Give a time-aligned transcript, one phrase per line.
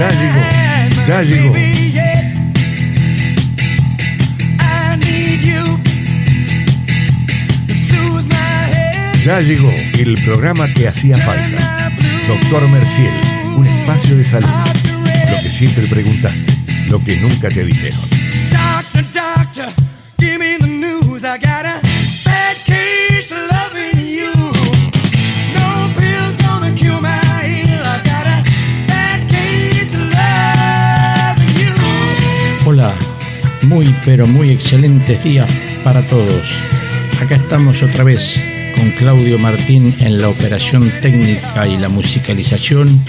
[0.00, 0.40] Ya llegó,
[1.06, 1.54] ya llegó.
[9.22, 11.92] Ya llegó el programa que hacía falta.
[12.26, 13.12] Doctor Merciel,
[13.58, 14.48] un espacio de salud.
[14.48, 16.46] Lo que siempre preguntaste,
[16.88, 18.00] lo que nunca te dijeron.
[18.50, 19.72] Doctor, doctor,
[20.18, 21.24] give me the news.
[21.24, 21.69] I got
[33.70, 35.48] muy pero muy excelentes días
[35.84, 36.48] para todos.
[37.22, 38.42] Acá estamos otra vez
[38.76, 43.00] con Claudio Martín en la operación técnica y la musicalización,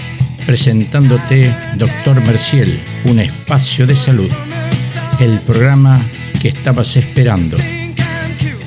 [0.46, 4.30] presentándote Doctor Merciel, un espacio de salud,
[5.18, 6.06] el programa
[6.40, 7.56] que estabas esperando.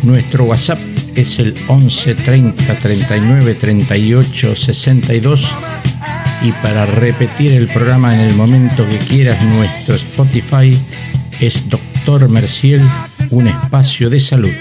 [0.04, 0.80] Nuestro WhatsApp
[1.16, 5.50] es el 11 30 39 38 62
[6.42, 10.78] y para repetir el programa en el momento que quieras, nuestro Spotify
[11.40, 12.82] es Doctor Merciel,
[13.30, 14.52] un espacio de salud.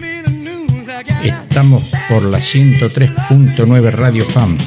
[1.23, 4.59] Estamos por la 103.9 Radio FAM,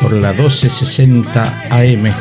[0.00, 2.12] por la 1260 AM,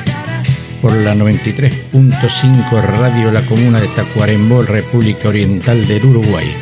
[0.81, 6.53] por la 93.5 Radio La Comuna de Tacuarembó, República Oriental del Uruguay.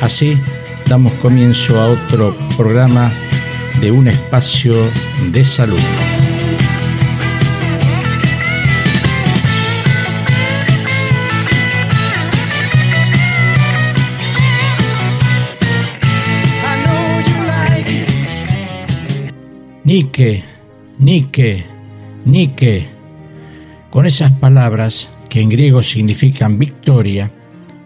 [0.00, 0.38] Así
[0.86, 3.12] damos comienzo a otro programa
[3.80, 4.74] de un espacio
[5.30, 5.80] de salud.
[19.88, 20.44] Nike,
[20.98, 21.64] Nike,
[22.26, 22.86] Nike.
[23.88, 27.30] Con esas palabras, que en griego significan victoria,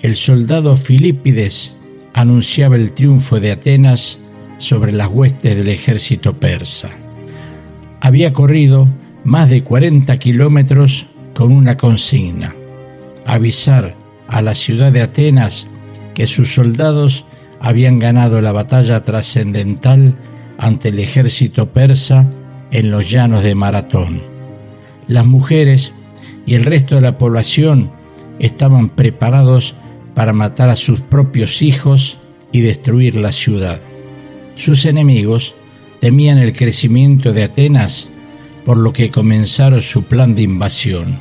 [0.00, 1.76] el soldado Filipides
[2.12, 4.18] anunciaba el triunfo de Atenas
[4.58, 6.90] sobre las huestes del ejército persa.
[8.00, 8.88] Había corrido
[9.22, 12.52] más de 40 kilómetros con una consigna,
[13.26, 13.94] avisar
[14.26, 15.68] a la ciudad de Atenas
[16.16, 17.24] que sus soldados
[17.60, 20.16] habían ganado la batalla trascendental
[20.62, 22.24] ante el ejército persa
[22.70, 24.22] en los llanos de Maratón.
[25.08, 25.92] Las mujeres
[26.46, 27.90] y el resto de la población
[28.38, 29.74] estaban preparados
[30.14, 32.16] para matar a sus propios hijos
[32.52, 33.80] y destruir la ciudad.
[34.54, 35.56] Sus enemigos
[36.00, 38.08] temían el crecimiento de Atenas,
[38.64, 41.18] por lo que comenzaron su plan de invasión.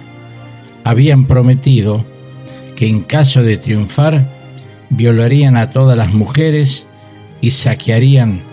[0.84, 2.06] Habían prometido
[2.76, 4.32] que en caso de triunfar,
[4.92, 6.86] violarían a todas las mujeres
[7.42, 8.51] y saquearían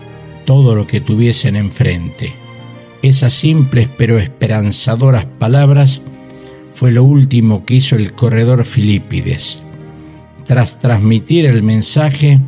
[0.48, 2.32] todo lo que tuviesen enfrente.
[3.02, 6.00] Esas simples pero esperanzadoras palabras
[6.70, 9.62] fue lo último que hizo el corredor Filipides.
[10.46, 12.40] Tras transmitir el mensaje,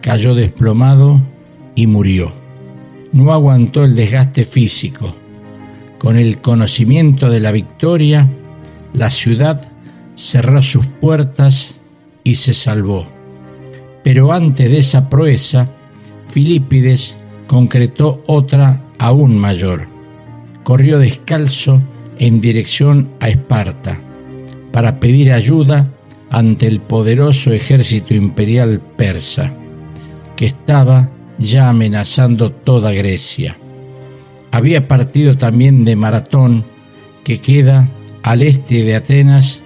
[0.00, 1.20] cayó desplomado
[1.74, 2.32] y murió.
[3.12, 5.14] No aguantó el desgaste físico.
[5.98, 8.26] Con el conocimiento de la victoria,
[8.94, 9.70] la ciudad
[10.14, 11.78] cerró sus puertas
[12.24, 13.06] y se salvó.
[14.02, 15.68] Pero antes de esa proeza,
[16.38, 17.16] Filipides
[17.48, 19.88] concretó otra aún mayor.
[20.62, 21.82] Corrió descalzo
[22.20, 23.98] en dirección a Esparta
[24.70, 25.88] para pedir ayuda
[26.30, 29.52] ante el poderoso ejército imperial persa,
[30.36, 33.58] que estaba ya amenazando toda Grecia.
[34.52, 36.64] Había partido también de Maratón,
[37.24, 37.90] que queda
[38.22, 39.60] al este de Atenas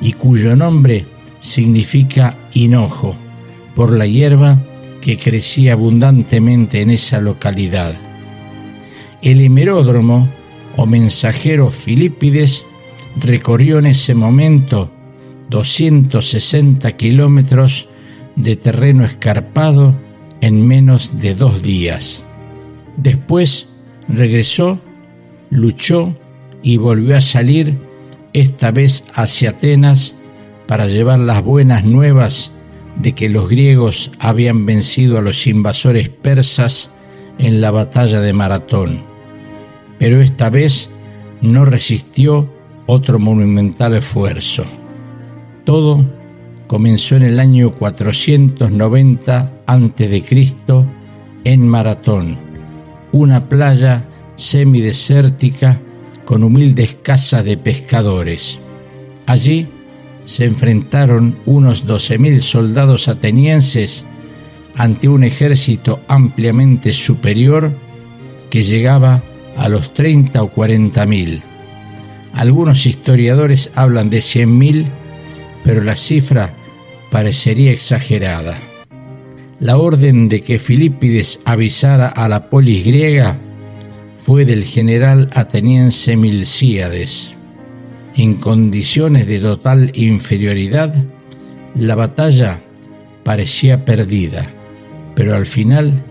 [0.00, 1.06] y cuyo nombre
[1.38, 3.14] significa hinojo,
[3.76, 4.58] por la hierba
[5.06, 7.94] que crecía abundantemente en esa localidad.
[9.22, 10.28] El hemeródromo
[10.76, 12.64] o mensajero Filipides
[13.20, 14.90] recorrió en ese momento
[15.48, 17.88] 260 kilómetros
[18.34, 19.94] de terreno escarpado
[20.40, 22.24] en menos de dos días.
[22.96, 23.68] Después
[24.08, 24.80] regresó,
[25.50, 26.16] luchó
[26.64, 27.78] y volvió a salir,
[28.32, 30.16] esta vez hacia Atenas,
[30.66, 32.55] para llevar las buenas nuevas
[33.00, 36.90] de que los griegos habían vencido a los invasores persas
[37.38, 39.02] en la batalla de Maratón.
[39.98, 40.90] Pero esta vez
[41.40, 42.50] no resistió
[42.86, 44.64] otro monumental esfuerzo.
[45.64, 46.04] Todo
[46.66, 50.24] comenzó en el año 490 a.C.
[51.44, 52.38] en Maratón,
[53.12, 54.04] una playa
[54.36, 55.80] semidesértica
[56.24, 58.58] con humildes casas de pescadores.
[59.26, 59.68] Allí
[60.26, 64.04] se enfrentaron unos 12.000 soldados atenienses
[64.74, 67.72] ante un ejército ampliamente superior
[68.50, 69.22] que llegaba
[69.56, 71.42] a los 30 o 40.000.
[72.34, 74.86] Algunos historiadores hablan de 100.000,
[75.64, 76.52] pero la cifra
[77.10, 78.58] parecería exagerada.
[79.58, 83.38] La orden de que Filipides avisara a la polis griega
[84.16, 87.35] fue del general ateniense Milcíades.
[88.16, 90.94] En condiciones de total inferioridad,
[91.74, 92.62] la batalla
[93.24, 94.50] parecía perdida,
[95.14, 96.02] pero al final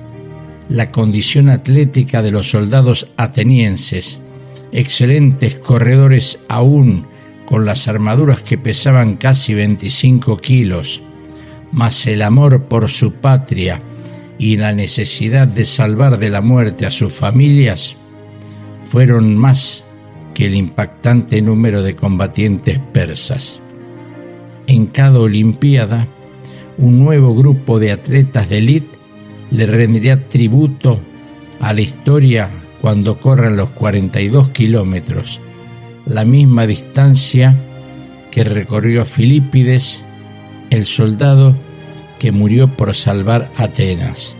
[0.69, 4.19] la condición atlética de los soldados atenienses,
[4.71, 7.07] excelentes corredores aún
[7.47, 11.01] con las armaduras que pesaban casi 25 kilos,
[11.71, 13.81] más el amor por su patria
[14.37, 17.95] y la necesidad de salvar de la muerte a sus familias,
[18.83, 19.84] fueron más
[20.35, 23.59] que el impactante número de combatientes persas.
[24.67, 26.07] En cada Olimpiada,
[26.77, 28.99] un nuevo grupo de atletas de élite
[29.49, 30.99] le rendiría tributo
[31.59, 32.51] a la historia
[32.81, 35.39] cuando corran los 42 kilómetros,
[36.05, 37.55] la misma distancia
[38.29, 40.03] que recorrió Filipides,
[40.69, 41.55] el soldado
[42.19, 44.35] que murió por salvar Atenas.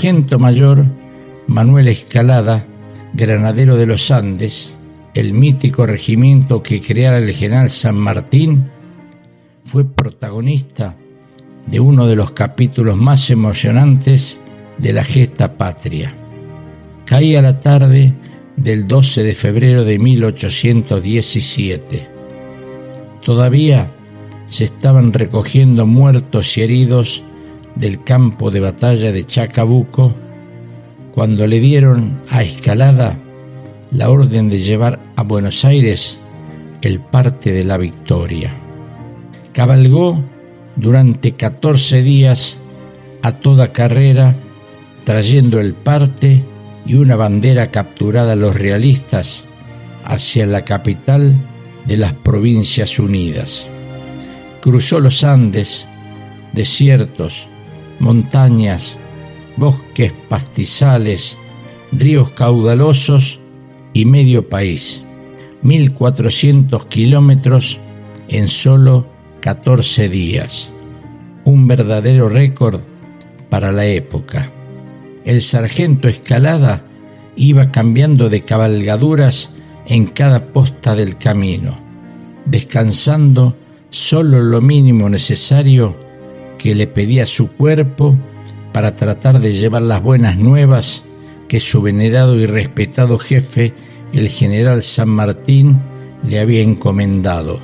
[0.00, 0.86] Sargento mayor
[1.46, 2.64] Manuel Escalada,
[3.12, 4.74] granadero de los Andes,
[5.12, 8.70] el mítico regimiento que creara el general San Martín,
[9.62, 10.96] fue protagonista
[11.66, 14.40] de uno de los capítulos más emocionantes
[14.78, 16.14] de la gesta patria.
[17.04, 18.14] Caía la tarde
[18.56, 22.08] del 12 de febrero de 1817.
[23.22, 23.90] Todavía
[24.46, 27.22] se estaban recogiendo muertos y heridos
[27.76, 30.14] del campo de batalla de Chacabuco
[31.14, 33.18] cuando le dieron a Escalada
[33.90, 36.20] la orden de llevar a Buenos Aires
[36.82, 38.54] el parte de la victoria.
[39.52, 40.22] Cabalgó
[40.76, 42.58] durante 14 días
[43.22, 44.36] a toda carrera
[45.04, 46.44] trayendo el parte
[46.86, 49.44] y una bandera capturada a los realistas
[50.04, 51.34] hacia la capital
[51.86, 53.66] de las Provincias Unidas.
[54.60, 55.86] Cruzó los Andes,
[56.52, 57.46] desiertos,
[58.00, 58.98] montañas,
[59.56, 61.38] bosques pastizales,
[61.92, 63.38] ríos caudalosos
[63.92, 65.04] y medio país.
[65.62, 67.78] 1.400 kilómetros
[68.28, 69.06] en solo
[69.40, 70.72] 14 días.
[71.44, 72.80] Un verdadero récord
[73.50, 74.50] para la época.
[75.24, 76.82] El sargento Escalada
[77.36, 79.54] iba cambiando de cabalgaduras
[79.86, 81.78] en cada posta del camino,
[82.46, 83.56] descansando
[83.90, 86.09] solo lo mínimo necesario
[86.60, 88.14] que le pedía su cuerpo
[88.72, 91.02] para tratar de llevar las buenas nuevas
[91.48, 93.72] que su venerado y respetado jefe,
[94.12, 95.80] el general San Martín,
[96.22, 97.60] le había encomendado.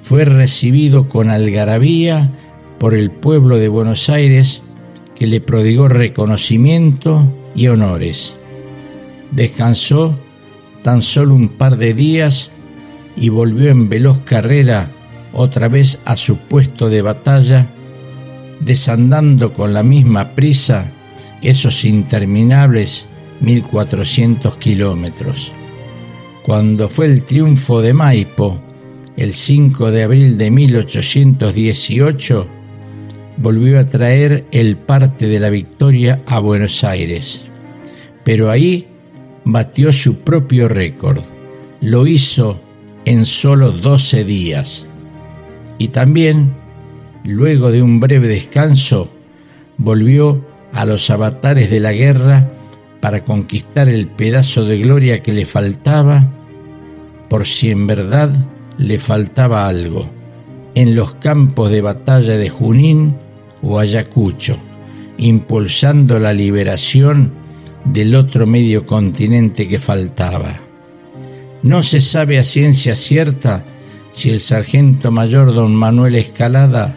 [0.00, 2.32] Fue recibido con algarabía
[2.78, 4.62] por el pueblo de Buenos Aires,
[5.14, 8.34] que le prodigó reconocimiento y honores.
[9.30, 10.18] Descansó
[10.82, 12.50] tan solo un par de días
[13.14, 14.90] y volvió en veloz carrera
[15.34, 17.68] otra vez a su puesto de batalla,
[18.60, 20.92] desandando con la misma prisa
[21.42, 23.06] esos interminables
[23.40, 25.50] 1400 kilómetros.
[26.42, 28.60] Cuando fue el triunfo de Maipo,
[29.16, 32.46] el 5 de abril de 1818,
[33.36, 37.44] volvió a traer el parte de la victoria a Buenos Aires.
[38.24, 38.86] Pero ahí
[39.44, 41.22] batió su propio récord.
[41.80, 42.60] Lo hizo
[43.04, 44.86] en solo 12 días.
[45.78, 46.52] Y también,
[47.24, 49.10] luego de un breve descanso,
[49.76, 52.50] volvió a los avatares de la guerra
[53.00, 56.28] para conquistar el pedazo de gloria que le faltaba,
[57.28, 58.30] por si en verdad
[58.78, 60.08] le faltaba algo,
[60.74, 63.16] en los campos de batalla de Junín
[63.62, 64.56] o Ayacucho,
[65.18, 67.32] impulsando la liberación
[67.84, 70.60] del otro medio continente que faltaba.
[71.62, 73.64] No se sabe a ciencia cierta
[74.12, 76.96] si el sargento mayor don Manuel Escalada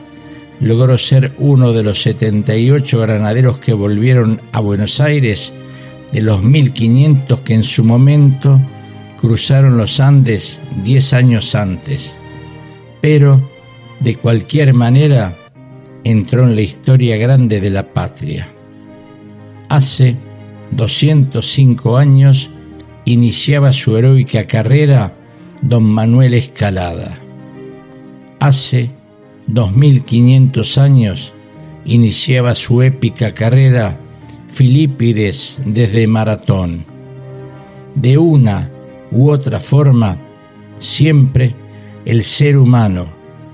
[0.64, 5.54] logró ser uno de los 78 granaderos que volvieron a Buenos Aires
[6.14, 8.62] de los 1500 que en su momento
[9.20, 12.18] cruzaron los Andes 10 años antes.
[13.02, 13.42] Pero,
[14.00, 15.36] de cualquier manera,
[16.06, 18.48] entró en la historia grande de la patria.
[19.68, 20.16] Hace
[20.72, 22.50] 205 años
[23.04, 25.14] iniciaba su heroica carrera
[25.62, 27.20] don Manuel Escalada.
[28.40, 29.03] Hace
[29.54, 31.32] 2500 años
[31.86, 34.00] iniciaba su épica carrera
[34.48, 36.86] Filipides desde Maratón.
[37.94, 38.72] De una
[39.12, 40.18] u otra forma,
[40.80, 41.54] siempre
[42.06, 43.06] el ser humano,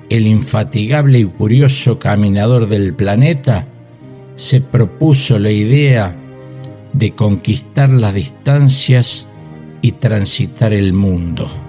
[0.10, 3.68] el infatigable y curioso caminador del planeta,
[4.36, 6.16] se propuso la idea
[6.94, 9.28] de conquistar las distancias
[9.82, 11.69] y transitar el mundo.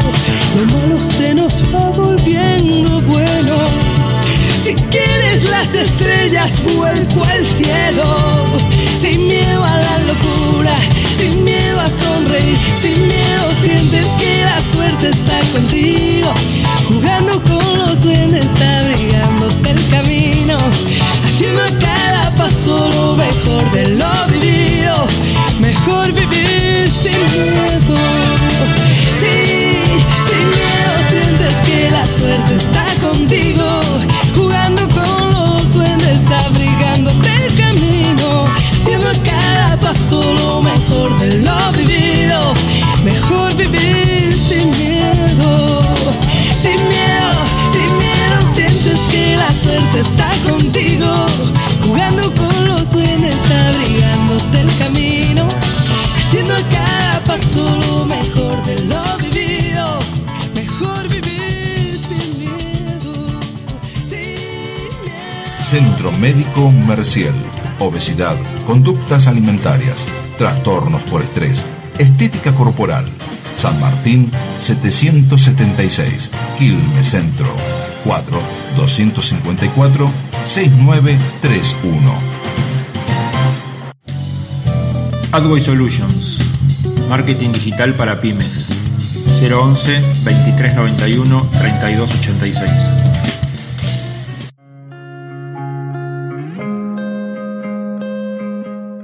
[0.55, 3.55] lo malo se nos va volviendo bueno.
[4.61, 8.45] Si quieres las estrellas, vuelco al cielo.
[9.01, 10.75] Sin miedo a la locura,
[11.17, 16.33] sin miedo a sonreír, sin miedo sientes que la suerte está contigo.
[16.87, 20.57] Jugando con los duendes, abrigándote el camino.
[21.25, 25.07] Haciendo a cada paso lo mejor de lo vivido.
[25.59, 28.30] Mejor vivir sin miedo.
[32.21, 33.65] La suerte está contigo,
[34.35, 38.45] jugando con los duendes, abrigándote el camino,
[38.79, 42.53] haciendo a cada paso lo mejor de lo vivido,
[43.03, 45.81] mejor vivir sin miedo,
[46.61, 47.31] sin miedo,
[47.73, 51.25] sin miedo, sientes que la suerte está contigo,
[51.83, 53.35] jugando con los duendes,
[53.67, 55.47] abrigándote el camino,
[56.27, 59.30] haciendo a cada paso lo mejor de lo vivido.
[65.71, 67.33] Centro Médico Merciel.
[67.79, 68.35] Obesidad,
[68.65, 69.95] conductas alimentarias,
[70.37, 71.61] trastornos por estrés,
[71.97, 73.05] estética corporal.
[73.55, 77.55] San Martín 776, Quilmes Centro.
[78.03, 78.37] 4
[78.75, 80.11] 254
[80.45, 82.11] 6931.
[85.31, 86.41] Adway Solutions.
[87.07, 88.67] Marketing digital para pymes.
[89.39, 93.10] 011 2391 3286.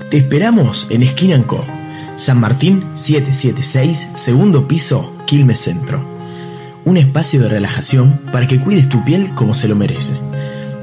[0.10, 1.66] Te esperamos en Esquina Co.
[2.16, 6.02] San Martín 776, segundo piso, Quilmes Centro.
[6.86, 10.14] Un espacio de relajación para que cuides tu piel como se lo merece.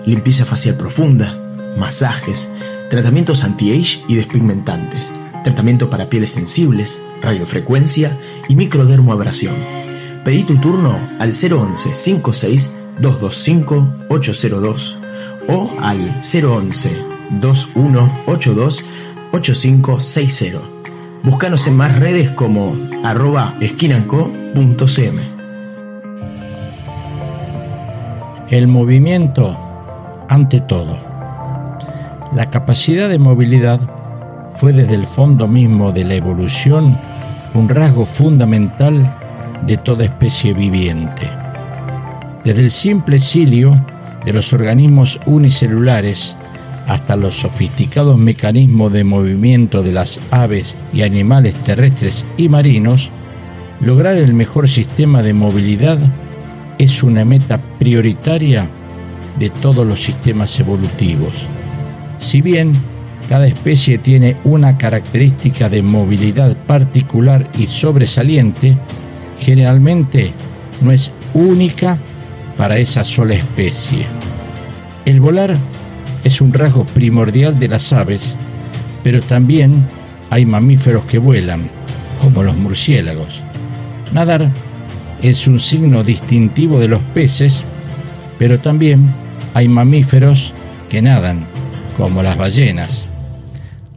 [0.04, 1.40] Limpieza facial profunda,
[1.78, 2.50] masajes,
[2.90, 5.10] tratamientos anti-age y despigmentantes,
[5.42, 9.54] tratamiento para pieles sensibles, radiofrecuencia y microdermoabrasión.
[10.22, 14.98] Pedí tu turno al 011 56 225 802
[15.48, 18.84] o al 011 2182
[19.34, 20.60] 8560.
[21.24, 25.20] Búscanos en más redes como arroba esquinanco.cm.
[28.48, 29.58] El movimiento
[30.28, 30.96] ante todo.
[32.32, 33.80] La capacidad de movilidad
[34.54, 36.96] fue desde el fondo mismo de la evolución
[37.54, 39.18] un rasgo fundamental
[39.66, 41.28] de toda especie viviente.
[42.44, 43.84] Desde el simple cilio
[44.24, 46.36] de los organismos unicelulares
[46.86, 53.10] hasta los sofisticados mecanismos de movimiento de las aves y animales terrestres y marinos,
[53.80, 55.98] lograr el mejor sistema de movilidad
[56.78, 58.68] es una meta prioritaria
[59.38, 61.32] de todos los sistemas evolutivos.
[62.18, 62.72] Si bien
[63.28, 68.76] cada especie tiene una característica de movilidad particular y sobresaliente,
[69.40, 70.32] generalmente
[70.82, 71.96] no es única
[72.56, 74.06] para esa sola especie.
[75.04, 75.56] El volar
[76.24, 78.34] es un rasgo primordial de las aves,
[79.02, 79.86] pero también
[80.30, 81.68] hay mamíferos que vuelan,
[82.20, 83.40] como los murciélagos.
[84.12, 84.50] Nadar
[85.22, 87.62] es un signo distintivo de los peces,
[88.38, 89.14] pero también
[89.52, 90.52] hay mamíferos
[90.88, 91.44] que nadan,
[91.96, 93.04] como las ballenas.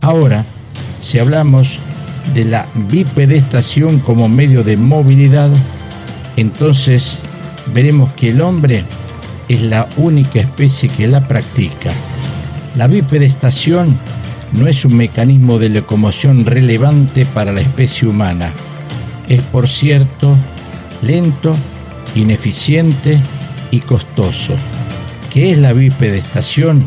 [0.02, 0.46] Ahora,
[1.00, 1.80] si hablamos
[2.34, 5.50] de la bipedestación como medio de movilidad,
[6.36, 7.18] entonces
[7.74, 8.84] veremos que el hombre
[9.48, 11.92] es la única especie que la practica.
[12.78, 13.98] La bipedestación
[14.54, 18.54] no es un mecanismo de locomoción relevante para la especie humana.
[19.28, 20.36] Es, por cierto,
[21.02, 21.56] lento,
[22.14, 23.20] ineficiente
[23.72, 24.54] y costoso.
[25.34, 26.86] ¿Qué es la bipedestación?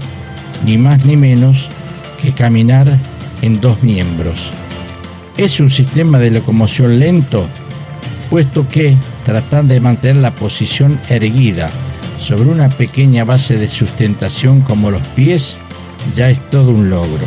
[0.64, 1.66] Ni más ni menos
[2.22, 2.96] que caminar
[3.42, 4.48] en dos miembros.
[5.36, 7.48] Es un sistema de locomoción lento,
[8.30, 11.68] puesto que tratar de mantener la posición erguida
[12.20, 15.56] sobre una pequeña base de sustentación como los pies
[16.14, 17.26] ya es todo un logro.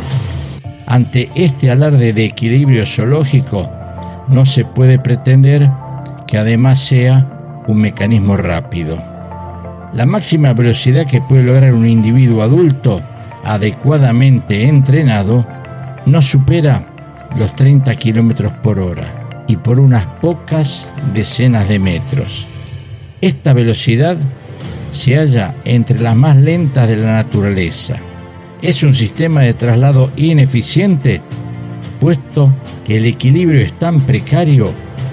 [0.86, 3.70] Ante este alarde de equilibrio zoológico,
[4.28, 5.70] no se puede pretender
[6.26, 9.02] que además sea un mecanismo rápido.
[9.92, 13.00] La máxima velocidad que puede lograr un individuo adulto
[13.44, 15.46] adecuadamente entrenado
[16.06, 16.84] no supera
[17.36, 22.46] los 30 kilómetros por hora y por unas pocas decenas de metros.
[23.20, 24.16] Esta velocidad
[24.90, 27.96] se halla entre las más lentas de la naturaleza
[28.64, 31.20] es un sistema de traslado ineficiente,
[32.00, 32.50] puesto
[32.86, 34.72] que el equilibrio es tan precario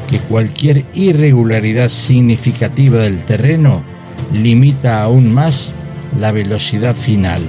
[0.10, 3.84] que cualquier irregularidad significativa del terreno
[4.32, 5.74] limita aún más
[6.18, 7.42] la velocidad final.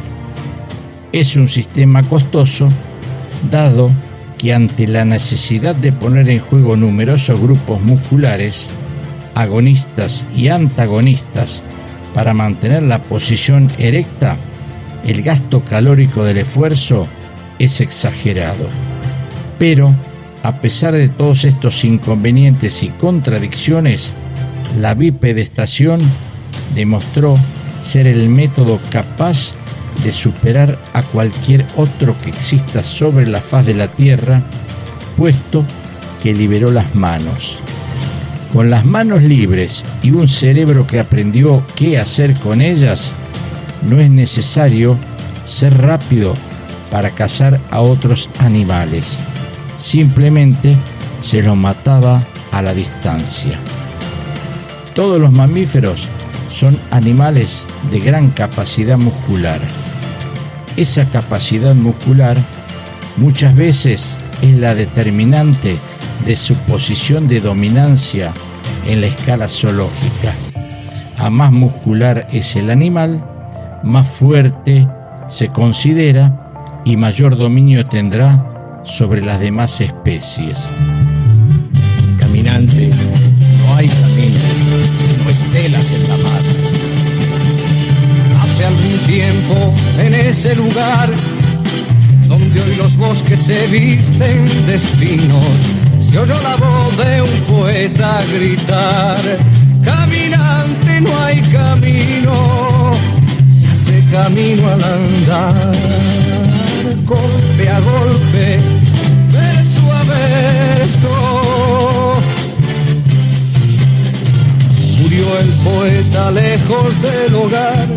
[1.13, 2.69] Es un sistema costoso,
[3.49, 3.93] dado
[4.39, 8.67] que ante la necesidad de poner en juego numerosos grupos musculares,
[9.37, 11.63] agonistas y antagonistas,
[12.13, 14.37] para mantener la posición erecta,
[15.07, 17.07] el gasto calórico del esfuerzo
[17.59, 18.69] es exagerado.
[19.59, 19.95] Pero,
[20.43, 24.15] a pesar de todos estos inconvenientes y contradicciones,
[24.81, 26.01] la bipedestación
[26.75, 27.37] demostró
[27.83, 29.53] ser el método capaz
[30.05, 34.43] de superar a cualquier otro que exista sobre la faz de la Tierra,
[35.17, 35.65] puesto
[36.23, 37.57] que liberó las manos.
[38.53, 43.15] Con las manos libres y un cerebro que aprendió qué hacer con ellas,
[43.89, 44.97] no es necesario
[45.45, 46.35] ser rápido
[46.91, 49.19] para cazar a otros animales.
[49.77, 50.77] Simplemente
[51.21, 53.59] se los mataba a la distancia.
[54.95, 56.07] Todos los mamíferos
[56.51, 59.61] son animales de gran capacidad muscular.
[60.77, 62.37] Esa capacidad muscular
[63.17, 65.79] muchas veces es la determinante
[66.27, 68.33] de su posición de dominancia
[68.87, 70.35] en la escala zoológica.
[71.17, 73.25] A más muscular es el animal,
[73.83, 74.87] más fuerte
[75.29, 80.69] se considera y mayor dominio tendrá sobre las demás especies.
[82.19, 84.41] Caminante, no hay camino,
[85.01, 86.43] sino estelas en la mar.
[88.43, 91.11] Hace algún tiempo en ese lugar
[92.27, 95.45] donde hoy los bosques se visten de espinos,
[96.01, 99.21] se oyó la voz de un poeta gritar,
[99.85, 102.93] caminante no hay camino,
[104.13, 105.73] camino al andar,
[107.07, 108.61] golpe a golpe,
[109.33, 112.21] verso a verso.
[115.01, 117.89] Murió el poeta lejos del hogar,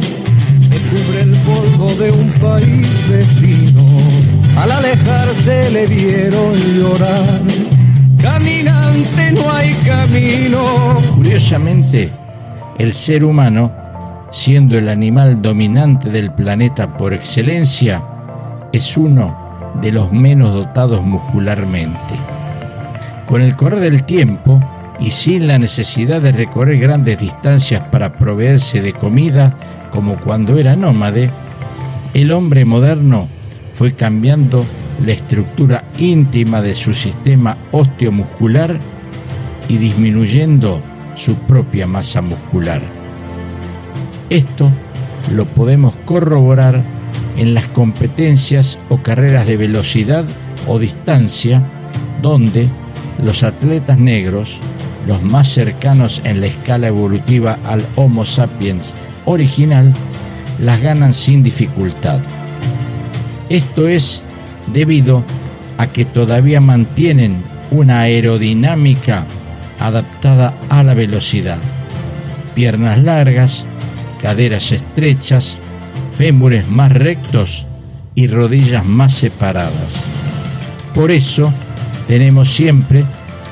[0.72, 3.84] que cubre el polvo de un país vecino.
[4.58, 7.42] Al alejarse le vieron llorar.
[8.22, 10.96] Caminante no hay camino.
[11.18, 12.10] Curiosamente,
[12.80, 13.85] el ser humano,
[14.36, 18.04] siendo el animal dominante del planeta por excelencia,
[18.74, 19.34] es uno
[19.82, 22.16] de los menos dotados muscularmente.
[23.28, 24.62] Con el correr del tiempo
[25.00, 29.56] y sin la necesidad de recorrer grandes distancias para proveerse de comida
[29.94, 31.30] como cuando era nómade,
[32.14, 33.30] el hombre moderno
[33.72, 34.66] fue cambiando
[35.06, 38.78] la estructura íntima de su sistema osteomuscular
[39.70, 40.82] y disminuyendo
[41.16, 42.95] su propia masa muscular.
[44.30, 44.72] Esto
[45.34, 46.82] lo podemos corroborar
[47.38, 50.26] en las competencias o carreras de velocidad
[50.68, 51.62] o distancia,
[52.22, 52.70] donde
[53.24, 54.58] los atletas negros,
[55.08, 58.94] los más cercanos en la escala evolutiva al Homo sapiens
[59.26, 59.94] original,
[60.60, 62.20] las ganan sin dificultad.
[63.50, 64.24] Esto es
[64.74, 65.24] debido
[65.78, 69.26] a que todavía mantienen una aerodinámica
[69.80, 71.60] adaptada a la velocidad.
[72.56, 73.66] Piernas largas,
[74.26, 75.56] caderas estrechas,
[76.18, 77.64] fémures más rectos
[78.16, 80.02] y rodillas más separadas.
[80.96, 81.54] Por eso
[82.08, 83.06] tenemos siempre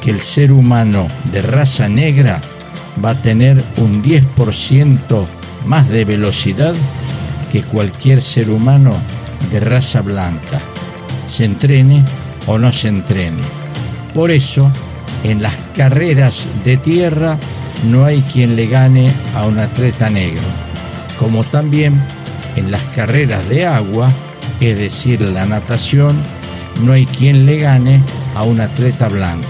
[0.03, 2.41] que el ser humano de raza negra
[3.05, 5.27] va a tener un 10%
[5.67, 6.73] más de velocidad
[7.51, 8.95] que cualquier ser humano
[9.51, 10.59] de raza blanca,
[11.27, 12.03] se entrene
[12.47, 13.43] o no se entrene.
[14.15, 14.71] Por eso,
[15.23, 17.37] en las carreras de tierra
[17.83, 20.43] no hay quien le gane a un atleta negro,
[21.19, 22.01] como también
[22.55, 24.11] en las carreras de agua,
[24.61, 26.15] es decir, la natación,
[26.81, 28.01] no hay quien le gane
[28.35, 29.47] a un atleta blanco.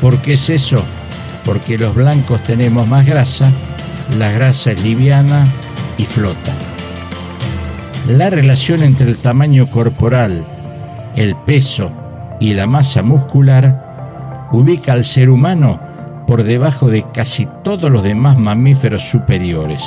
[0.00, 0.82] ¿Por qué es eso?
[1.44, 3.50] Porque los blancos tenemos más grasa,
[4.18, 5.46] la grasa es liviana
[5.98, 6.52] y flota.
[8.08, 10.46] La relación entre el tamaño corporal,
[11.14, 11.92] el peso
[12.40, 15.91] y la masa muscular ubica al ser humano
[16.32, 19.82] por debajo de casi todos los demás mamíferos superiores.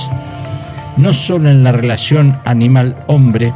[0.96, 3.52] No solo en la relación animal-hombre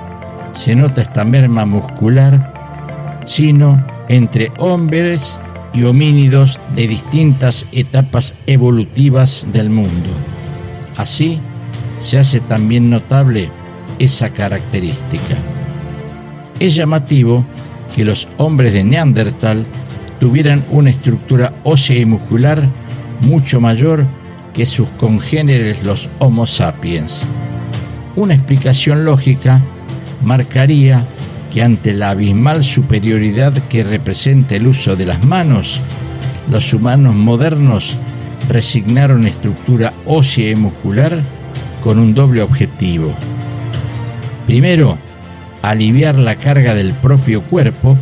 [0.53, 5.39] se nota esta merma muscular, sino entre hombres
[5.71, 10.09] y homínidos de distintas etapas evolutivas del mundo.
[10.97, 11.39] Así,
[11.99, 13.51] se hace también notable
[13.99, 15.35] esa característica.
[16.59, 17.45] Es llamativo
[17.95, 19.67] que los hombres de Neandertal
[20.19, 22.67] tuvieran una estructura ósea y muscular
[23.21, 24.05] mucho mayor
[24.53, 27.21] que sus congéneres los Homo sapiens.
[28.15, 29.61] Una explicación lógica
[30.23, 31.05] marcaría
[31.53, 35.79] que ante la abismal superioridad que representa el uso de las manos,
[36.51, 37.95] los humanos modernos
[38.49, 41.21] resignaron estructura ósea y muscular
[41.83, 43.13] con un doble objetivo.
[44.45, 44.97] Primero,
[45.61, 47.97] aliviar la carga del propio cuerpo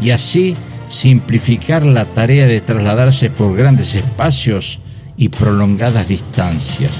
[0.00, 0.54] y así
[0.88, 4.78] simplificar la tarea de trasladarse por grandes espacios
[5.16, 6.92] y prolongadas distancias.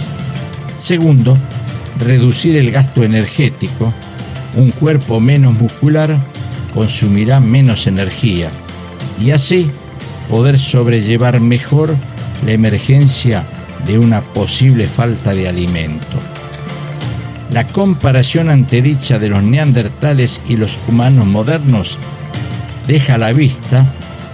[0.78, 1.36] Segundo,
[1.98, 3.92] reducir el gasto energético.
[4.56, 6.16] Un cuerpo menos muscular
[6.74, 8.50] consumirá menos energía
[9.20, 9.70] y así
[10.30, 11.94] poder sobrellevar mejor
[12.44, 13.44] la emergencia
[13.86, 16.18] de una posible falta de alimento.
[17.50, 21.98] La comparación antedicha de los neandertales y los humanos modernos
[22.86, 23.86] deja a la vista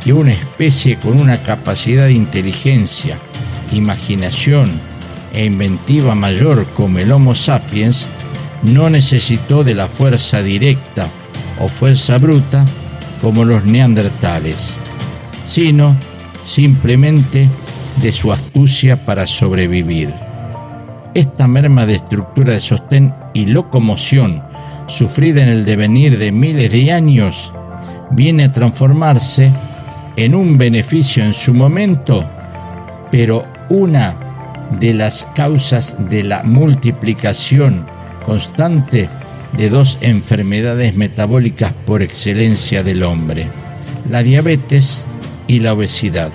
[0.03, 3.19] que una especie con una capacidad de inteligencia,
[3.73, 4.73] imaginación
[5.33, 8.07] e inventiva mayor como el Homo sapiens
[8.62, 11.09] no necesitó de la fuerza directa
[11.61, 12.65] o fuerza bruta
[13.21, 14.75] como los neandertales,
[15.45, 15.97] sino
[16.43, 17.49] simplemente
[18.01, 20.12] de su astucia para sobrevivir.
[21.15, 24.43] Esta merma de estructura de sostén y locomoción
[24.88, 27.53] sufrida en el devenir de miles de años
[28.12, 29.53] viene a transformarse
[30.16, 32.29] en un beneficio en su momento,
[33.11, 34.16] pero una
[34.79, 37.87] de las causas de la multiplicación
[38.25, 39.09] constante
[39.57, 43.46] de dos enfermedades metabólicas por excelencia del hombre,
[44.09, 45.05] la diabetes
[45.46, 46.31] y la obesidad.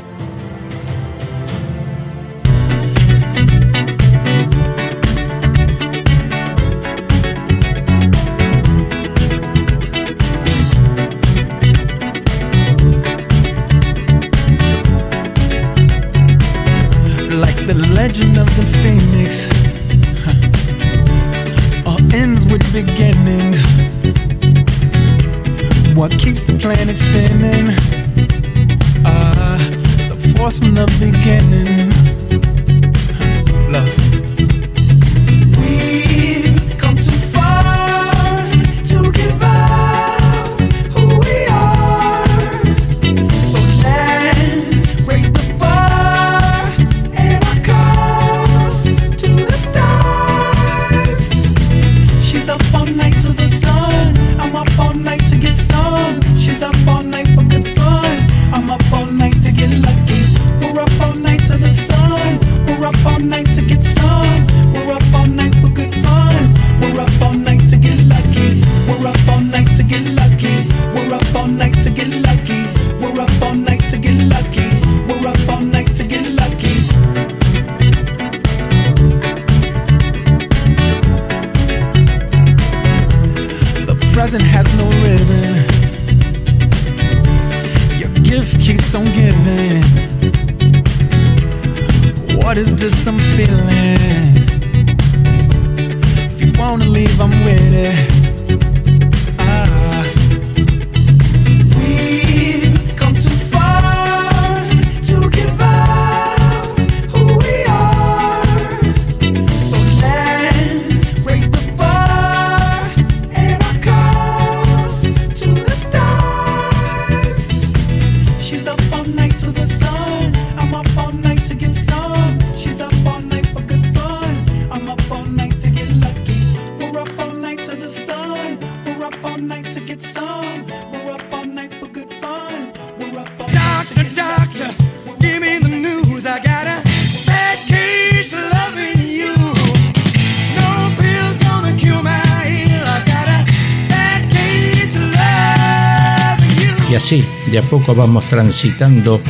[147.52, 149.22] De a poco vamos transitando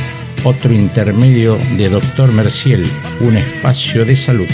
[0.44, 2.88] otro intermedio de Doctor Merciel,
[3.20, 4.48] un espacio de salud.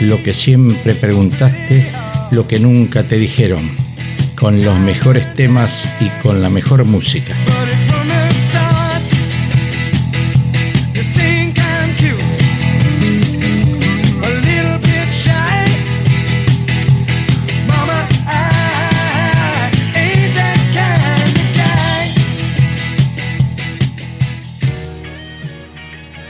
[0.00, 1.90] Lo que siempre preguntaste,
[2.30, 3.76] lo que nunca te dijeron,
[4.38, 7.36] con los mejores temas y con la mejor música.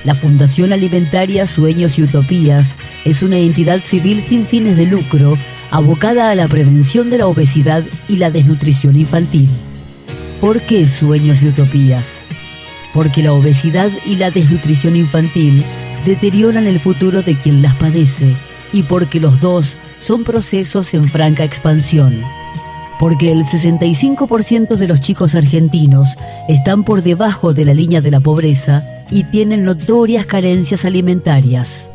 [0.07, 5.37] La Fundación Alimentaria Sueños y Utopías es una entidad civil sin fines de lucro
[5.73, 9.49] abocada a la prevención de la obesidad y la desnutrición infantil.
[10.41, 12.13] ¿Por qué Sueños y Utopías?
[12.95, 15.65] Porque la obesidad y la desnutrición infantil
[16.05, 18.37] deterioran el futuro de quien las padece
[18.73, 22.23] y porque los dos son procesos en franca expansión.
[23.01, 26.15] Porque el 65% de los chicos argentinos
[26.49, 31.89] están por debajo de la línea de la pobreza y tienen notorias carencias alimentarias.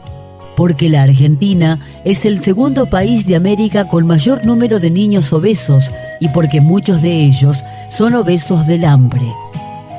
[0.55, 5.91] Porque la Argentina es el segundo país de América con mayor número de niños obesos
[6.19, 7.57] y porque muchos de ellos
[7.89, 9.25] son obesos del hambre.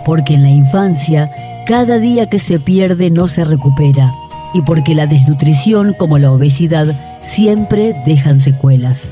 [0.04, 1.30] Porque en la infancia,
[1.66, 4.12] cada día que se pierde no se recupera.
[4.54, 9.08] Y porque la desnutrición como la obesidad siempre dejan secuelas.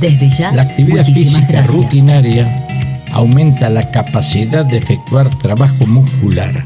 [0.00, 1.66] Desde ya, La actividad física gracias.
[1.68, 2.64] rutinaria
[3.12, 6.64] aumenta la capacidad de efectuar trabajo muscular.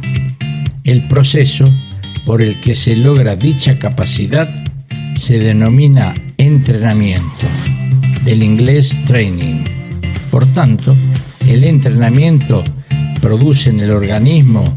[0.84, 1.68] El proceso
[2.26, 4.48] por el que se logra dicha capacidad
[5.14, 7.46] se denomina entrenamiento,
[8.24, 9.64] del inglés training.
[10.30, 10.94] Por tanto,
[11.46, 12.62] el entrenamiento
[13.20, 14.76] produce en el organismo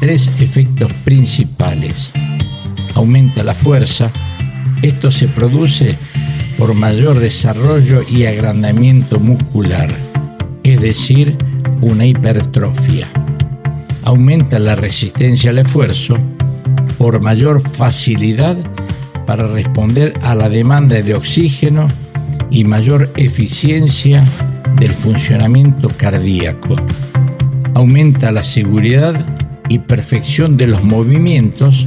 [0.00, 2.12] tres efectos principales.
[2.94, 4.10] Aumenta la fuerza,
[4.82, 5.96] esto se produce
[6.58, 9.90] por mayor desarrollo y agrandamiento muscular,
[10.62, 11.36] es decir,
[11.82, 13.08] una hipertrofia.
[14.04, 16.16] Aumenta la resistencia al esfuerzo,
[16.96, 18.56] por mayor facilidad
[19.26, 21.88] para responder a la demanda de oxígeno
[22.50, 24.24] y mayor eficiencia
[24.78, 26.76] del funcionamiento cardíaco.
[27.74, 29.26] Aumenta la seguridad
[29.68, 31.86] y perfección de los movimientos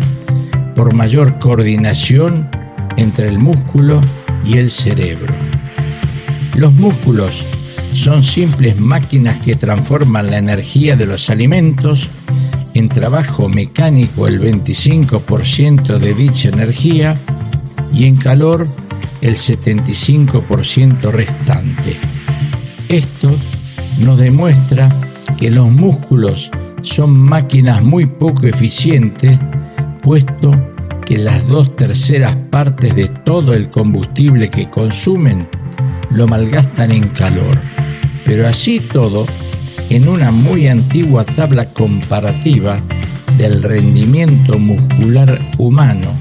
[0.76, 2.50] por mayor coordinación
[2.98, 4.02] entre el músculo
[4.46, 5.34] y el cerebro.
[6.56, 7.44] Los músculos
[7.94, 12.10] son simples máquinas que transforman la energía de los alimentos
[12.74, 17.18] en trabajo mecánico el 25% de dicha energía
[17.94, 18.68] y en calor
[19.22, 21.98] el 75% restante.
[22.88, 23.36] Esto
[24.00, 24.90] nos demuestra
[25.38, 26.50] que los músculos
[26.82, 29.38] son máquinas muy poco eficientes,
[30.02, 30.52] puesto
[31.06, 35.48] que las dos terceras partes de todo el combustible que consumen
[36.12, 37.60] lo malgastan en calor.
[38.26, 39.26] Pero así todo,
[39.90, 42.80] en una muy antigua tabla comparativa
[43.38, 46.14] del rendimiento muscular humano,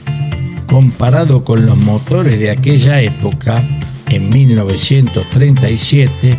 [0.69, 3.65] comparado con los motores de aquella época,
[4.09, 6.39] en 1937,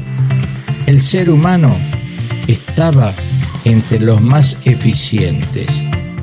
[0.86, 1.76] el ser humano
[2.48, 3.14] estaba
[3.66, 5.68] entre los más eficientes.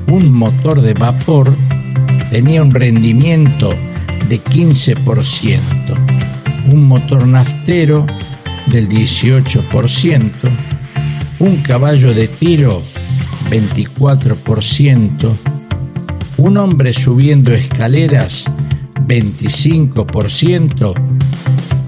[0.07, 1.55] Un motor de vapor
[2.31, 3.69] tenía un rendimiento
[4.27, 5.59] de 15%,
[6.71, 8.05] un motor naftero
[8.67, 10.31] del 18%,
[11.39, 12.83] un caballo de tiro
[13.49, 15.56] 24%,
[16.37, 18.45] un hombre subiendo escaleras
[19.07, 20.93] 25%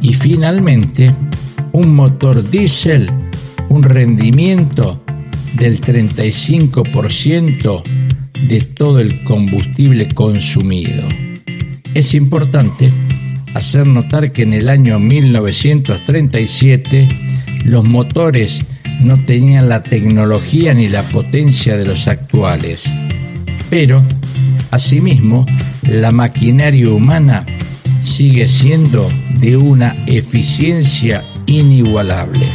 [0.02, 1.14] y finalmente
[1.72, 3.10] un motor diésel
[3.70, 5.02] un rendimiento
[5.56, 7.84] del 35%
[8.48, 11.08] de todo el combustible consumido.
[11.94, 12.92] Es importante
[13.54, 17.10] hacer notar que en el año 1937
[17.66, 18.64] los motores
[19.02, 22.92] no tenían la tecnología ni la potencia de los actuales,
[23.70, 24.04] pero
[24.72, 25.46] asimismo
[25.84, 27.46] la maquinaria humana
[28.04, 32.48] sigue siendo de una eficiencia inigualable.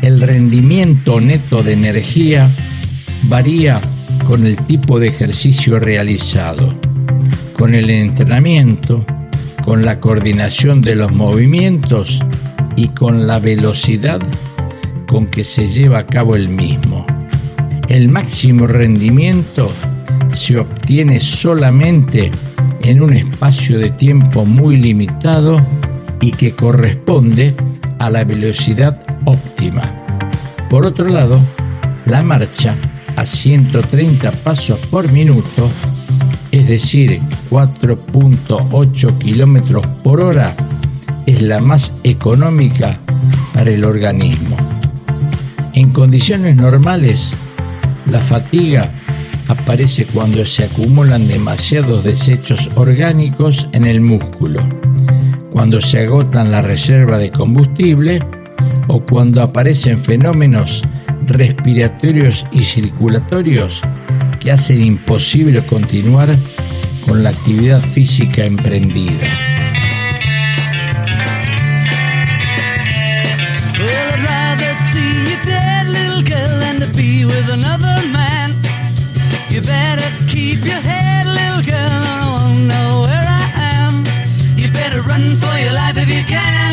[0.00, 2.50] El rendimiento neto de energía
[3.24, 3.80] varía
[4.26, 6.74] con el tipo de ejercicio realizado,
[7.58, 9.04] con el entrenamiento,
[9.64, 12.20] con la coordinación de los movimientos
[12.76, 14.20] y con la velocidad
[15.06, 17.06] con que se lleva a cabo el mismo.
[17.88, 19.70] El máximo rendimiento
[20.32, 22.30] se obtiene solamente
[22.82, 25.60] en un espacio de tiempo muy limitado
[26.20, 27.54] y que corresponde
[27.98, 29.92] a la velocidad óptima.
[30.68, 31.40] Por otro lado,
[32.06, 32.76] la marcha
[33.16, 35.68] a 130 pasos por minuto,
[36.50, 40.54] es decir, 4.8 kilómetros por hora,
[41.26, 42.98] es la más económica
[43.54, 44.56] para el organismo.
[45.74, 47.32] En condiciones normales,
[48.10, 48.92] la fatiga
[49.62, 54.60] aparece cuando se acumulan demasiados desechos orgánicos en el músculo,
[55.52, 58.20] cuando se agotan la reserva de combustible
[58.88, 60.82] o cuando aparecen fenómenos
[61.26, 63.80] respiratorios y circulatorios
[64.40, 66.36] que hacen imposible continuar
[67.06, 69.28] con la actividad física emprendida.
[80.70, 83.44] Head, little girl, I won't know where I
[83.74, 84.04] am.
[84.56, 86.71] You better run for your life if you can,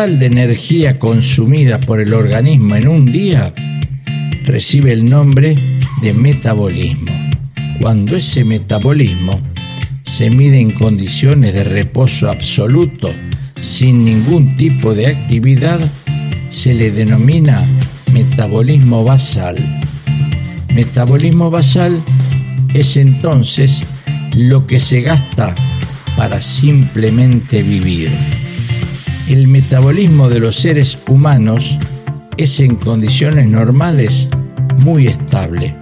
[0.00, 3.52] total de energía consumida por el organismo en un día
[4.46, 5.54] recibe el nombre
[6.00, 7.12] de metabolismo.
[7.82, 9.38] Cuando ese metabolismo
[10.00, 13.10] se mide en condiciones de reposo absoluto,
[13.60, 15.78] sin ningún tipo de actividad,
[16.48, 17.62] se le denomina
[18.10, 19.58] metabolismo basal.
[20.74, 22.00] Metabolismo basal
[22.72, 23.82] es entonces
[24.34, 25.54] lo que se gasta
[26.16, 28.10] para simplemente vivir.
[29.30, 31.78] El metabolismo de los seres humanos
[32.36, 34.28] es en condiciones normales
[34.78, 35.76] muy estable.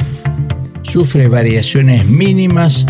[0.82, 2.84] Sufre variaciones mínimas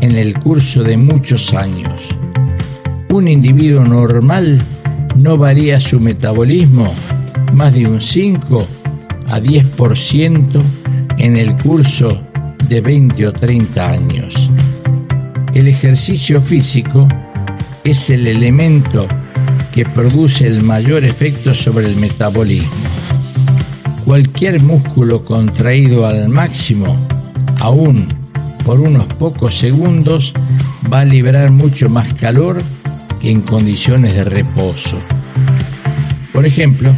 [0.00, 1.92] en el curso de muchos años.
[3.10, 4.62] un individuo normal
[5.14, 6.94] no varía su metabolismo
[7.52, 8.66] más de un 5
[9.26, 10.62] a 10%
[11.18, 12.18] en el curso
[12.66, 14.50] de 20 o 30 años.
[15.52, 17.06] El ejercicio físico
[17.84, 19.06] es el elemento
[19.84, 22.70] produce el mayor efecto sobre el metabolismo.
[24.04, 26.96] Cualquier músculo contraído al máximo,
[27.60, 28.08] aún
[28.64, 30.32] por unos pocos segundos,
[30.92, 32.62] va a liberar mucho más calor
[33.20, 34.98] que en condiciones de reposo.
[36.32, 36.94] Por ejemplo,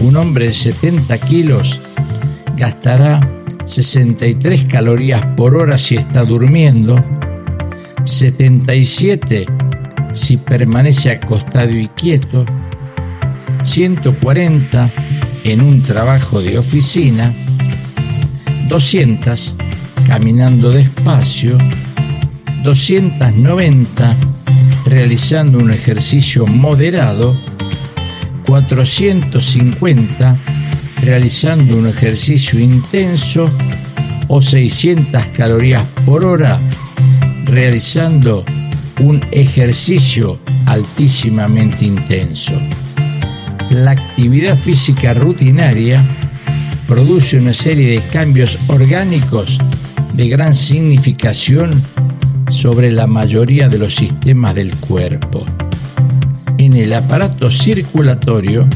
[0.00, 1.80] un hombre de 70 kilos
[2.56, 3.20] gastará
[3.66, 7.04] 63 calorías por hora si está durmiendo,
[8.04, 9.46] 77
[10.12, 12.44] si permanece acostado y quieto,
[13.62, 14.92] 140
[15.44, 17.32] en un trabajo de oficina,
[18.68, 19.54] 200
[20.06, 21.58] caminando despacio,
[22.62, 24.16] 290
[24.86, 27.36] realizando un ejercicio moderado,
[28.46, 30.36] 450
[31.02, 33.50] realizando un ejercicio intenso
[34.28, 36.60] o 600 calorías por hora
[37.44, 38.44] realizando
[39.00, 42.54] un ejercicio altísimamente intenso.
[43.70, 46.04] La actividad física rutinaria
[46.86, 49.58] produce una serie de cambios orgánicos
[50.14, 51.70] de gran significación
[52.48, 55.44] sobre la mayoría de los sistemas del cuerpo.
[56.58, 58.68] En el aparato circulatorio,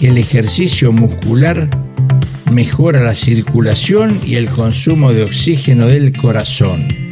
[0.00, 1.68] el ejercicio muscular
[2.50, 7.09] mejora la circulación y el consumo de oxígeno del corazón,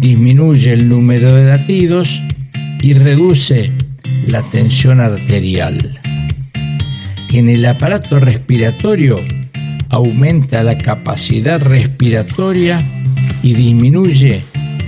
[0.00, 2.22] disminuye el número de latidos
[2.80, 3.70] y reduce
[4.26, 6.00] la tensión arterial.
[7.28, 9.20] En el aparato respiratorio
[9.90, 12.82] aumenta la capacidad respiratoria
[13.42, 14.42] y disminuye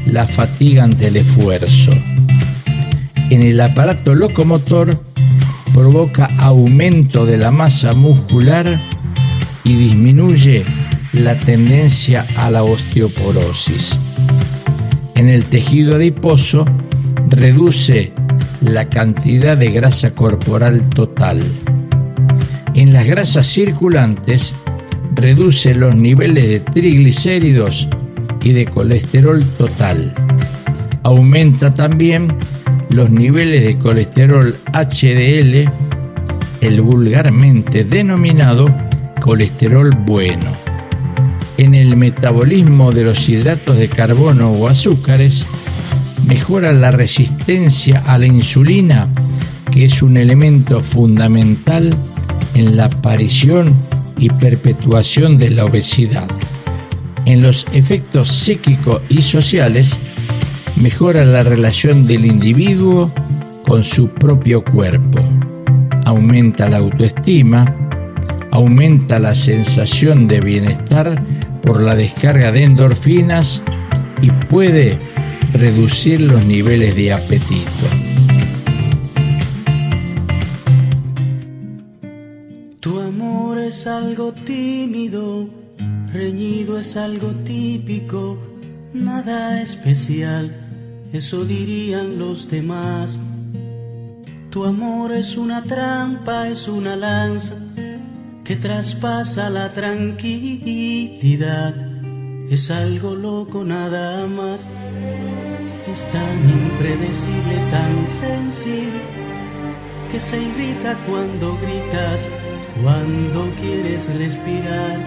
[0.06, 1.92] la fatiga ante el esfuerzo.
[3.28, 4.98] En el aparato locomotor
[5.74, 8.80] provoca aumento de la masa muscular
[9.62, 10.64] y disminuye
[11.12, 13.98] la tendencia a la osteoporosis.
[15.22, 16.66] En el tejido adiposo
[17.28, 18.10] reduce
[18.60, 21.40] la cantidad de grasa corporal total.
[22.74, 24.52] En las grasas circulantes
[25.14, 27.86] reduce los niveles de triglicéridos
[28.42, 30.12] y de colesterol total.
[31.04, 32.36] Aumenta también
[32.88, 35.70] los niveles de colesterol HDL,
[36.62, 38.66] el vulgarmente denominado
[39.20, 40.61] colesterol bueno.
[41.62, 45.46] En el metabolismo de los hidratos de carbono o azúcares,
[46.26, 49.06] mejora la resistencia a la insulina,
[49.70, 51.96] que es un elemento fundamental
[52.54, 53.76] en la aparición
[54.18, 56.26] y perpetuación de la obesidad.
[57.26, 60.00] En los efectos psíquicos y sociales,
[60.74, 63.12] mejora la relación del individuo
[63.68, 65.22] con su propio cuerpo,
[66.06, 67.72] aumenta la autoestima,
[68.50, 71.24] aumenta la sensación de bienestar
[71.62, 73.62] por la descarga de endorfinas
[74.20, 74.98] y puede
[75.52, 77.86] reducir los niveles de apetito.
[82.80, 85.62] Tu amor es algo tímido
[86.12, 88.36] Reñido es algo típico,
[88.92, 90.54] nada especial,
[91.10, 93.18] eso dirían los demás.
[94.50, 97.54] Tu amor es una trampa, es una lanza
[98.52, 101.74] que traspasa la tranquilidad.
[102.50, 104.68] Es algo loco nada más.
[105.90, 109.00] Es tan impredecible, tan sensible,
[110.10, 112.28] que se irrita cuando gritas,
[112.82, 114.98] cuando quieres respirar.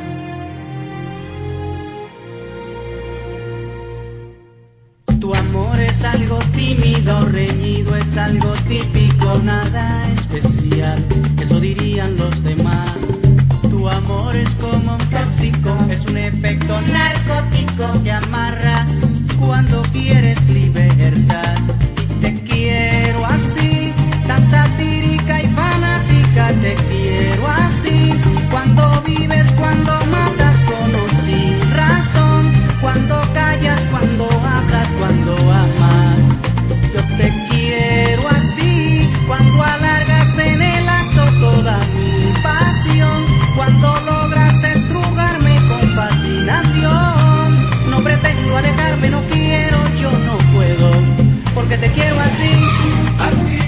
[5.19, 10.97] Tu amor es algo tímido, reñido, es algo típico, nada especial,
[11.39, 13.14] eso dirían los demás.
[13.85, 18.83] Tu amor es como un tóxico, es un efecto narcótico que amarra
[19.39, 21.59] cuando quieres libertad.
[22.19, 23.93] Te quiero así,
[24.25, 28.19] tan satírica y fanática, te quiero así,
[28.49, 30.34] cuando vives, cuando matas
[51.95, 52.51] quiero así,
[53.19, 53.59] así,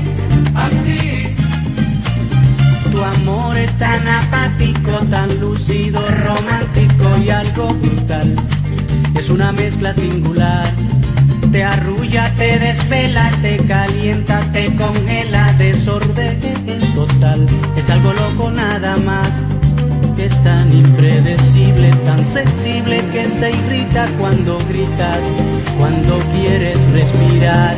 [0.56, 1.36] así.
[2.92, 8.36] Tu amor es tan apático, tan lúcido, romántico y algo brutal.
[9.16, 10.68] Es una mezcla singular
[11.52, 16.40] Te arrulla, te desvela, te calienta, te congela, desorden
[16.94, 17.46] total.
[17.76, 19.42] Es algo loco nada más.
[20.18, 25.22] Es tan impredecible, tan sensible que se irrita cuando gritas,
[25.78, 27.78] cuando quieres respirar.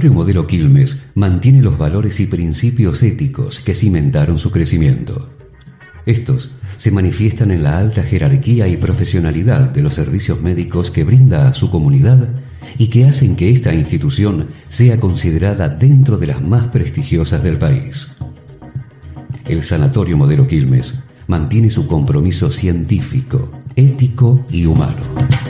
[0.00, 5.28] El Sanatorio Modelo Quilmes mantiene los valores y principios éticos que cimentaron su crecimiento.
[6.06, 11.48] Estos se manifiestan en la alta jerarquía y profesionalidad de los servicios médicos que brinda
[11.48, 12.30] a su comunidad
[12.78, 18.16] y que hacen que esta institución sea considerada dentro de las más prestigiosas del país.
[19.44, 25.49] El Sanatorio Modelo Quilmes mantiene su compromiso científico, ético y humano.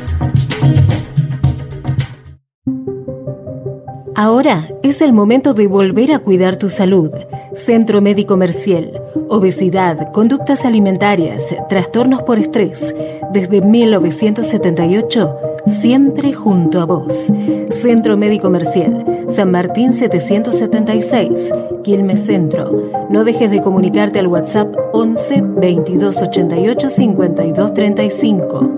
[4.23, 7.11] Ahora es el momento de volver a cuidar tu salud.
[7.55, 9.01] Centro Médico Merciel.
[9.31, 12.95] Obesidad, conductas alimentarias, trastornos por estrés.
[13.33, 15.37] Desde 1978,
[15.68, 17.33] siempre junto a vos.
[17.71, 19.07] Centro Médico Merciel.
[19.31, 21.51] San Martín 776,
[21.83, 22.91] Quilmes Centro.
[23.09, 28.71] No dejes de comunicarte al WhatsApp 11 22 88 52 35.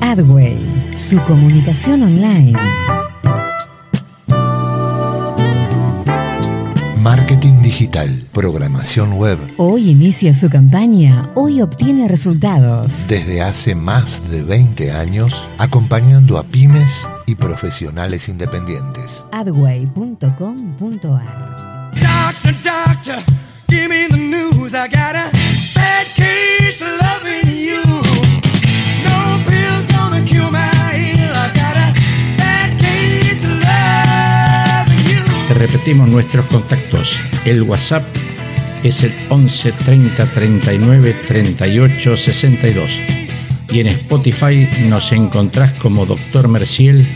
[0.00, 2.58] Adway, su comunicación online.
[6.98, 9.38] Marketing digital, programación web.
[9.58, 13.06] Hoy inicia su campaña, hoy obtiene resultados.
[13.08, 19.24] Desde hace más de 20 años, acompañando a pymes y profesionales independientes.
[19.32, 20.32] Adway.com.ar
[21.94, 23.22] Doctor, doctor,
[23.68, 24.74] give me the news.
[24.74, 25.30] I got a
[25.74, 28.03] bad case loving you.
[35.48, 37.18] Te repetimos nuestros contactos.
[37.44, 38.02] El WhatsApp
[38.82, 42.90] es el 11 30 39 38 62.
[43.68, 47.06] Y en Spotify nos encontrás como Doctor Merciel,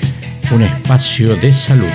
[0.51, 1.89] un espacio de salud.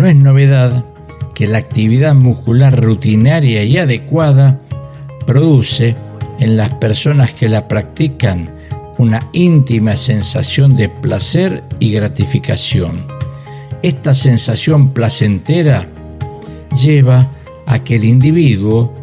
[0.00, 0.82] No es novedad
[1.34, 4.58] que la actividad muscular rutinaria y adecuada
[5.26, 5.94] produce
[6.38, 8.50] en las personas que la practican
[8.96, 13.04] una íntima sensación de placer y gratificación.
[13.82, 15.86] Esta sensación placentera
[16.82, 17.30] lleva
[17.66, 18.94] a que el individuo,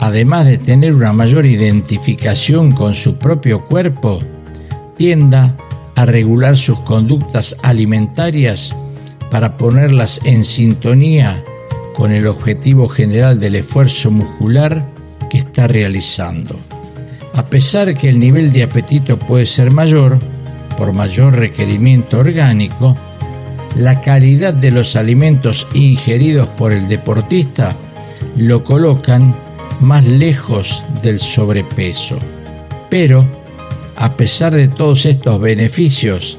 [0.00, 4.18] además de tener una mayor identificación con su propio cuerpo,
[4.96, 5.56] tienda
[5.94, 8.74] a regular sus conductas alimentarias
[9.30, 11.42] para ponerlas en sintonía
[11.94, 14.84] con el objetivo general del esfuerzo muscular
[15.30, 16.58] que está realizando.
[17.34, 20.18] A pesar que el nivel de apetito puede ser mayor,
[20.76, 22.96] por mayor requerimiento orgánico,
[23.76, 27.76] la calidad de los alimentos ingeridos por el deportista
[28.36, 29.36] lo colocan
[29.80, 32.18] más lejos del sobrepeso.
[32.90, 33.24] Pero,
[33.96, 36.38] a pesar de todos estos beneficios,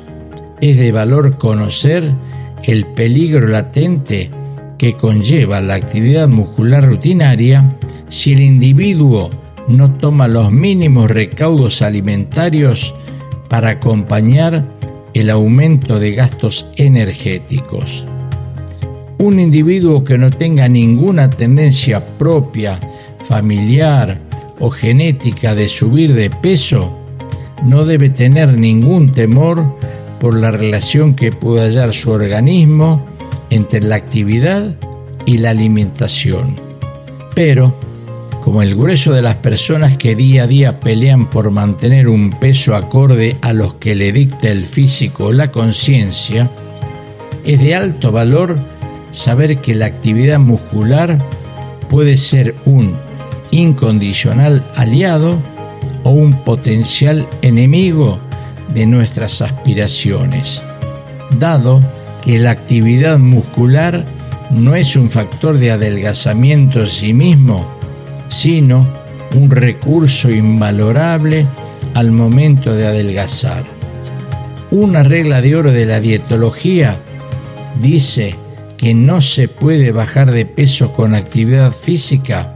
[0.59, 2.13] es de valor conocer
[2.63, 4.29] el peligro latente
[4.77, 9.29] que conlleva la actividad muscular rutinaria si el individuo
[9.67, 12.93] no toma los mínimos recaudos alimentarios
[13.47, 14.65] para acompañar
[15.13, 18.05] el aumento de gastos energéticos.
[19.17, 22.79] Un individuo que no tenga ninguna tendencia propia,
[23.25, 24.19] familiar
[24.59, 26.97] o genética de subir de peso,
[27.63, 29.77] no debe tener ningún temor
[30.21, 33.03] por la relación que puede hallar su organismo
[33.49, 34.75] entre la actividad
[35.25, 36.61] y la alimentación.
[37.33, 37.75] Pero,
[38.39, 42.75] como el grueso de las personas que día a día pelean por mantener un peso
[42.75, 46.51] acorde a los que le dicta el físico o la conciencia,
[47.43, 48.57] es de alto valor
[49.09, 51.17] saber que la actividad muscular
[51.89, 52.95] puede ser un
[53.49, 55.41] incondicional aliado
[56.03, 58.19] o un potencial enemigo
[58.73, 60.61] de nuestras aspiraciones,
[61.39, 61.81] dado
[62.23, 64.05] que la actividad muscular
[64.51, 67.67] no es un factor de adelgazamiento en sí mismo,
[68.27, 68.87] sino
[69.35, 71.45] un recurso invalorable
[71.93, 73.63] al momento de adelgazar.
[74.71, 76.99] Una regla de oro de la dietología
[77.81, 78.35] dice
[78.77, 82.55] que no se puede bajar de peso con actividad física,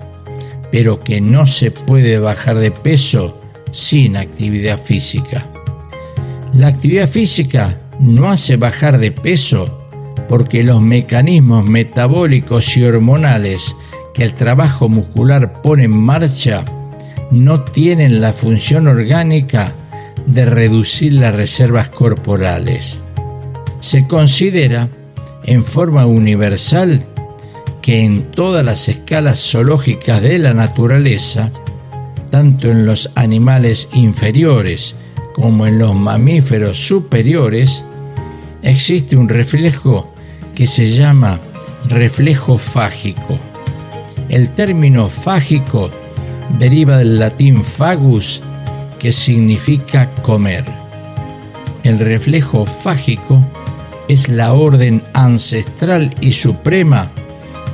[0.72, 3.40] pero que no se puede bajar de peso
[3.72, 5.50] sin actividad física.
[6.54, 9.82] La actividad física no hace bajar de peso
[10.28, 13.76] porque los mecanismos metabólicos y hormonales
[14.14, 16.64] que el trabajo muscular pone en marcha
[17.32, 19.74] no tienen la función orgánica
[20.26, 23.00] de reducir las reservas corporales.
[23.80, 24.90] Se considera
[25.44, 27.04] en forma universal
[27.82, 31.52] que en todas las escalas zoológicas de la naturaleza,
[32.32, 34.96] tanto en los animales inferiores
[35.36, 37.84] como en los mamíferos superiores,
[38.62, 40.10] existe un reflejo
[40.56, 41.42] que se llama
[41.90, 43.38] reflejo fágico.
[44.30, 45.92] El término fágico
[46.58, 48.42] deriva del latín fagus,
[48.98, 50.64] que significa comer.
[51.84, 53.46] El reflejo fágico
[54.08, 57.12] es la orden ancestral y suprema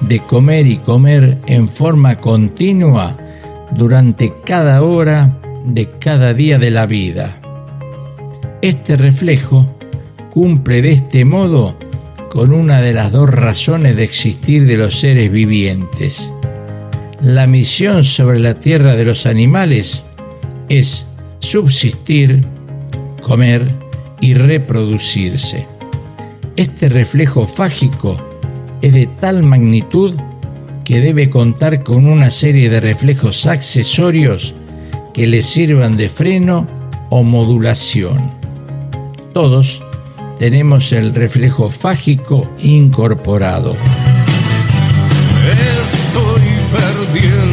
[0.01, 3.15] de comer y comer en forma continua
[3.75, 7.40] durante cada hora de cada día de la vida.
[8.61, 9.65] Este reflejo
[10.31, 11.75] cumple de este modo
[12.29, 16.31] con una de las dos razones de existir de los seres vivientes.
[17.21, 20.03] La misión sobre la tierra de los animales
[20.69, 21.07] es
[21.39, 22.45] subsistir,
[23.23, 23.67] comer
[24.21, 25.65] y reproducirse.
[26.55, 28.15] Este reflejo fágico
[28.83, 30.13] es de tal magnitud
[30.83, 34.53] que debe contar con una serie de reflejos accesorios
[35.15, 36.67] que le sirvan de freno
[37.09, 38.40] o modulación.
[39.33, 39.81] Todos
[40.39, 43.75] tenemos el reflejo fágico incorporado.
[45.45, 47.50] Estoy perdiendo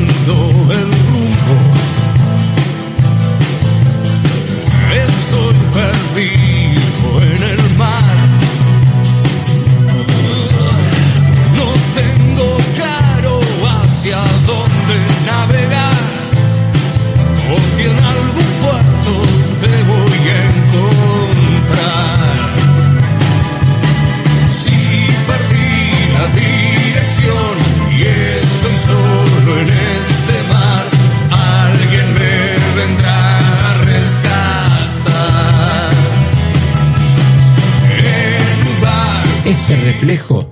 [39.69, 40.49] Este reflejo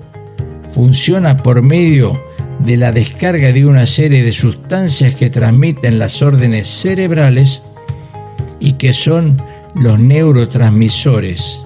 [0.74, 2.22] funciona por medio
[2.58, 7.62] de la descarga de una serie de sustancias que transmiten las órdenes cerebrales
[8.60, 9.42] y que son
[9.74, 11.58] los neurotransmisores.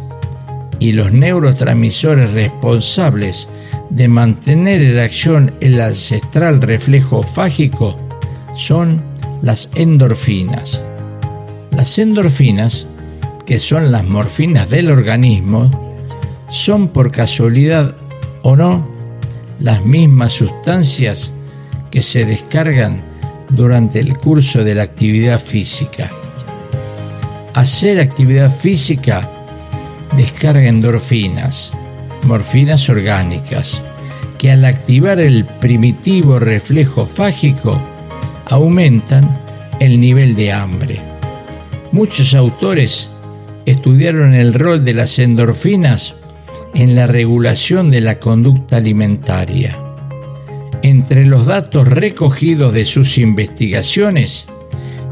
[0.78, 3.48] Y los neurotransmisores responsables
[3.90, 7.96] de mantener en acción el ancestral reflejo fágico
[8.54, 9.02] son
[9.42, 10.80] las endorfinas.
[11.72, 12.86] Las endorfinas,
[13.44, 15.89] que son las morfinas del organismo,
[16.50, 17.94] son por casualidad
[18.42, 18.86] o no
[19.60, 21.32] las mismas sustancias
[21.90, 23.02] que se descargan
[23.50, 26.10] durante el curso de la actividad física.
[27.54, 29.28] Hacer actividad física
[30.16, 31.72] descarga endorfinas,
[32.24, 33.82] morfinas orgánicas,
[34.38, 37.80] que al activar el primitivo reflejo fágico
[38.46, 39.38] aumentan
[39.80, 41.00] el nivel de hambre.
[41.92, 43.10] Muchos autores
[43.66, 46.14] estudiaron el rol de las endorfinas
[46.74, 49.78] en la regulación de la conducta alimentaria.
[50.82, 54.46] Entre los datos recogidos de sus investigaciones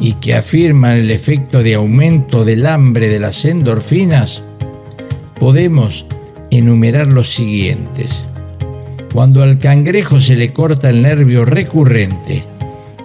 [0.01, 4.43] y que afirman el efecto de aumento del hambre de las endorfinas,
[5.39, 6.07] podemos
[6.51, 8.25] enumerar los siguientes.
[9.13, 12.45] Cuando al cangrejo se le corta el nervio recurrente,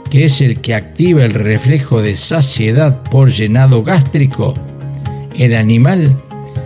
[0.09, 4.53] que es el que activa el reflejo de saciedad por llenado gástrico,
[5.35, 6.15] el animal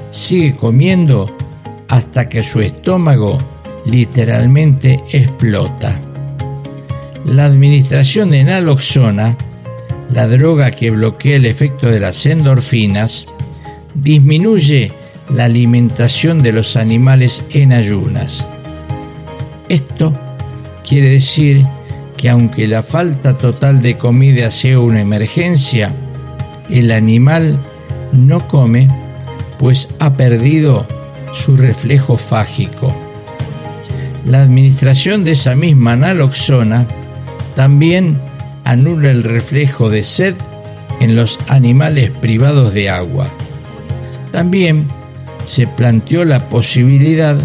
[0.09, 1.35] sigue comiendo
[1.87, 3.37] hasta que su estómago
[3.85, 5.99] literalmente explota.
[7.25, 9.37] La administración de naloxona,
[10.09, 13.25] la droga que bloquea el efecto de las endorfinas,
[13.95, 14.91] disminuye
[15.33, 18.45] la alimentación de los animales en ayunas.
[19.69, 20.13] Esto
[20.87, 21.65] quiere decir
[22.15, 25.93] que aunque la falta total de comida sea una emergencia,
[26.69, 27.59] el animal
[28.13, 28.87] no come
[29.59, 30.87] pues ha perdido
[31.33, 32.95] su reflejo fágico.
[34.25, 36.87] La administración de esa misma naloxona
[37.55, 38.19] también
[38.65, 40.35] anula el reflejo de sed
[40.99, 43.31] en los animales privados de agua.
[44.31, 44.87] También
[45.45, 47.37] se planteó la posibilidad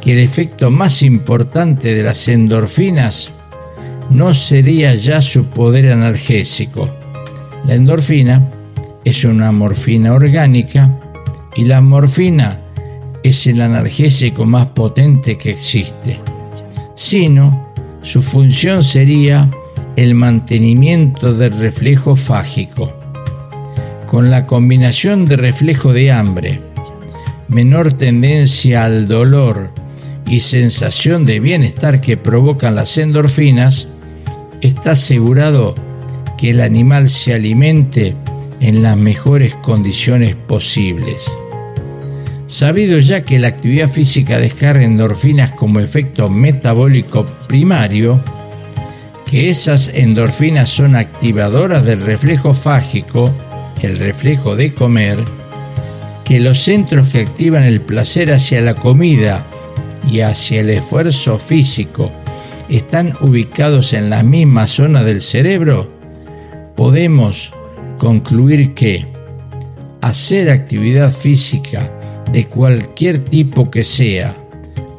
[0.00, 3.30] que el efecto más importante de las endorfinas
[4.10, 6.88] no sería ya su poder analgésico.
[7.64, 8.46] La endorfina
[9.04, 10.90] es una morfina orgánica
[11.56, 12.60] y la morfina
[13.24, 16.20] es el analgésico más potente que existe,
[16.94, 17.72] sino
[18.02, 19.50] su función sería
[19.96, 22.92] el mantenimiento del reflejo fágico.
[24.06, 26.60] Con la combinación de reflejo de hambre,
[27.48, 29.70] menor tendencia al dolor
[30.26, 33.88] y sensación de bienestar que provocan las endorfinas,
[34.60, 35.74] está asegurado
[36.36, 38.14] que el animal se alimente
[38.60, 41.24] en las mejores condiciones posibles.
[42.46, 48.20] Sabido ya que la actividad física descarga endorfinas como efecto metabólico primario,
[49.24, 53.34] que esas endorfinas son activadoras del reflejo fágico,
[53.84, 55.18] el reflejo de comer,
[56.24, 59.46] que los centros que activan el placer hacia la comida
[60.10, 62.10] y hacia el esfuerzo físico
[62.68, 65.90] están ubicados en la misma zona del cerebro,
[66.76, 67.52] podemos
[67.98, 69.06] concluir que
[70.00, 71.90] hacer actividad física
[72.32, 74.36] de cualquier tipo que sea,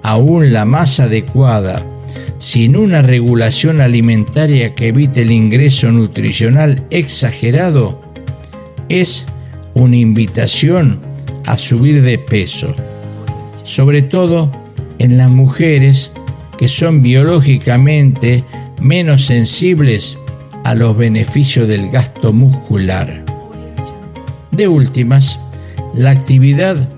[0.04, 1.86] aún la más adecuada,
[2.38, 8.02] sin una regulación alimentaria que evite el ingreso nutricional exagerado,
[8.90, 9.26] es
[9.74, 11.00] una invitación
[11.46, 12.76] a subir de peso,
[13.64, 14.52] sobre todo
[15.00, 16.12] en las mujeres
[16.58, 18.44] que son biológicamente
[18.82, 20.18] menos sensibles
[20.64, 23.24] a los beneficios del gasto muscular.
[24.52, 25.40] De últimas,
[25.94, 26.90] la actividad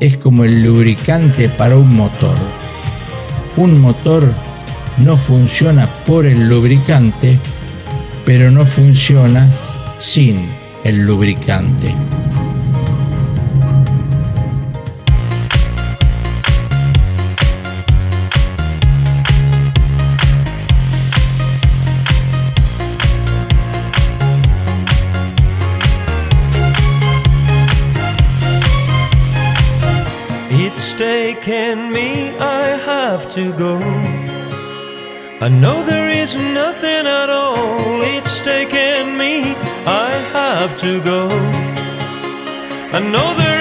[0.00, 2.36] es como el lubricante para un motor.
[3.56, 4.32] Un motor
[4.98, 7.38] no funciona por el lubricante,
[8.24, 9.48] pero no funciona
[9.98, 10.48] sin
[10.84, 11.94] el lubricante.
[31.44, 33.76] Taken me, I have to go.
[35.42, 38.00] I know there is nothing at all.
[38.00, 41.28] It's taken me, I have to go.
[42.96, 43.53] I know there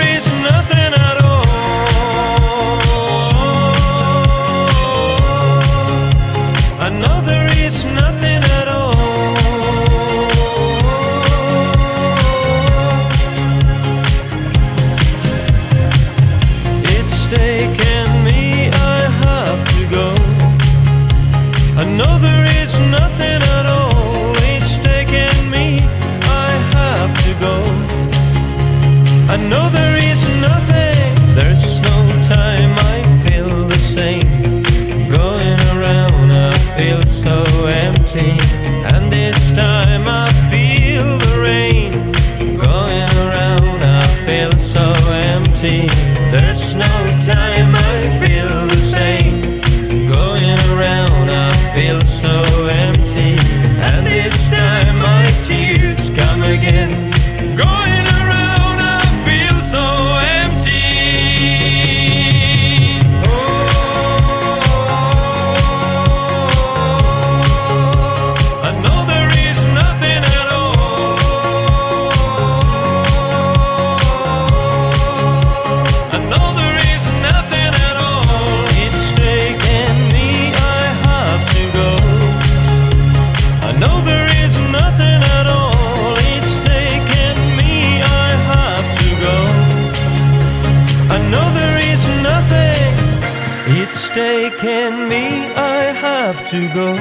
[96.54, 96.94] to go.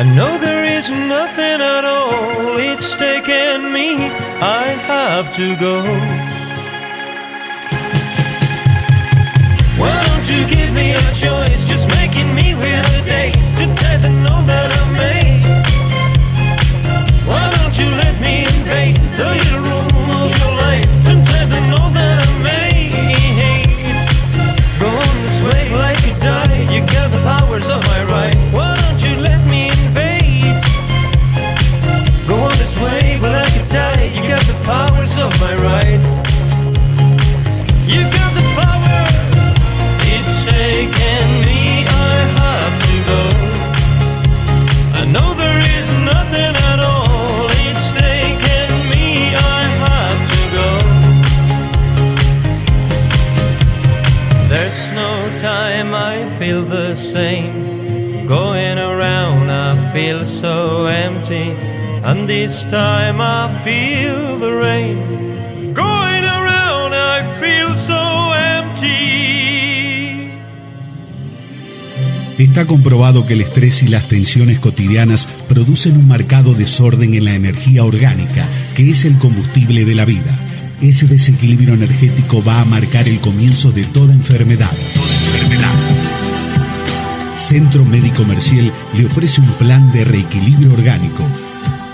[0.00, 2.56] I know there is nothing at all.
[2.56, 3.88] It's taken me,
[4.40, 5.76] I have to go.
[9.80, 11.68] Why don't you give me a choice?
[11.68, 14.91] Just making me wait a day to tell the no that I
[60.42, 61.54] so empty.
[62.02, 64.98] And this time I feel the rain.
[65.72, 68.82] Going around, I feel so empty.
[72.38, 77.34] Está comprobado que el estrés y las tensiones cotidianas producen un marcado desorden en la
[77.34, 80.36] energía orgánica, que es el combustible de la vida.
[80.80, 84.72] Ese desequilibrio energético va a marcar el comienzo de toda enfermedad.
[87.52, 91.22] Centro Médico Merciel le ofrece un plan de reequilibrio orgánico.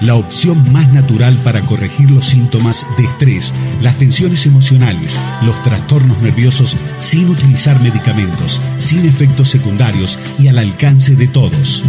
[0.00, 3.52] La opción más natural para corregir los síntomas de estrés,
[3.82, 11.16] las tensiones emocionales, los trastornos nerviosos sin utilizar medicamentos, sin efectos secundarios y al alcance
[11.16, 11.82] de todos.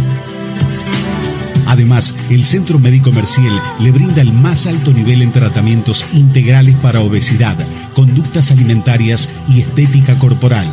[1.68, 7.02] Además, el Centro Médico Merciel le brinda el más alto nivel en tratamientos integrales para
[7.02, 7.56] obesidad,
[7.94, 10.66] conductas alimentarias y estética corporal.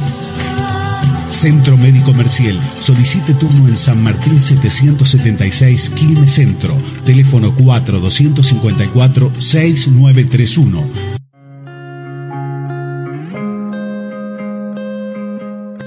[1.29, 2.59] Centro Médico Merciel.
[2.79, 6.75] Solicite turno en San Martín 776 Quilmes Centro.
[7.05, 11.17] Teléfono 4 254 6931.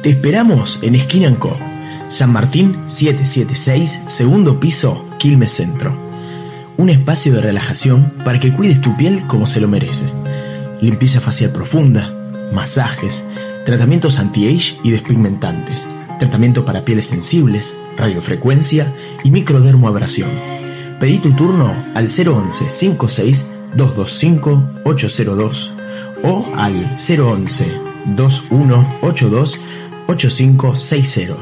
[0.02, 1.58] Te esperamos en Esquina Co.
[2.08, 5.94] San Martín 776, segundo piso, Quilmes Centro.
[6.76, 10.06] Un espacio de relajación para que cuides tu piel como se lo merece.
[10.80, 12.14] Limpieza facial profunda,
[12.52, 13.24] masajes,
[13.64, 15.86] tratamientos anti-age y despigmentantes,
[16.18, 18.92] tratamiento para pieles sensibles, radiofrecuencia
[19.24, 20.30] y microdermoabrasión.
[20.98, 25.72] Pedí tu turno al 011 56 225 802
[26.22, 29.60] o al 011 2182
[30.06, 31.34] 8560.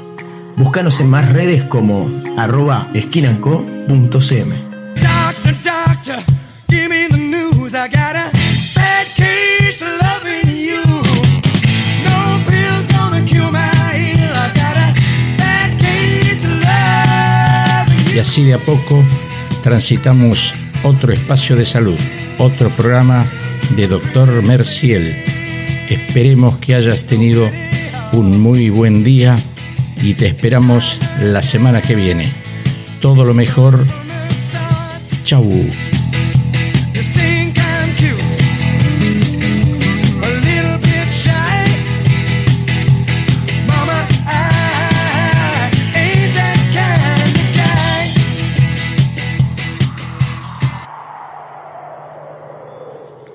[0.57, 4.53] Búscanos en más redes como arroba esquinanco.cm.
[4.97, 6.25] Doctor, doctor,
[6.69, 7.75] give me the news.
[7.75, 8.31] I got a
[8.75, 9.81] bad case
[18.19, 19.01] Y así de a poco
[19.63, 20.53] transitamos
[20.83, 21.97] otro espacio de salud,
[22.39, 23.31] otro programa
[23.77, 25.15] de Doctor Merciel.
[25.89, 27.49] Esperemos que hayas tenido
[28.13, 29.37] un muy buen día
[30.03, 32.33] y te esperamos la semana que viene.
[33.01, 33.87] Todo lo mejor.
[35.23, 35.49] Chau.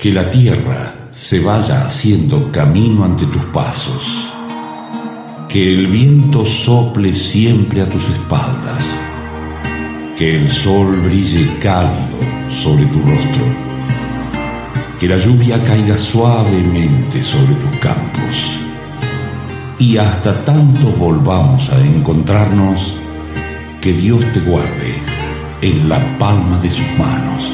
[0.04, 4.34] Que la tierra se vaya haciendo camino ante tus pasos.
[5.48, 9.00] Que el viento sople siempre a tus espaldas.
[10.18, 13.46] Que el sol brille cálido sobre tu rostro.
[15.00, 18.60] Que la lluvia caiga suavemente sobre tus campos.
[19.80, 22.98] Y hasta tanto volvamos a encontrarnos,
[23.80, 24.96] que Dios te guarde
[25.62, 27.54] en la palma de sus manos.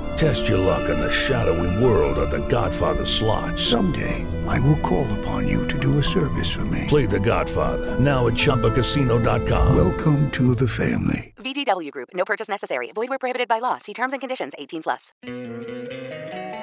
[0.15, 3.57] Test your luck in the shadowy world of The Godfather slot.
[3.57, 6.85] Someday, I will call upon you to do a service for me.
[6.87, 9.75] Play The Godfather now at ChumbaCasino.com.
[9.75, 11.33] Welcome to the family.
[11.37, 12.09] VGW Group.
[12.13, 12.91] No purchase necessary.
[12.93, 13.77] Void where prohibited by law.
[13.79, 14.53] See terms and conditions.
[14.57, 15.13] 18 plus.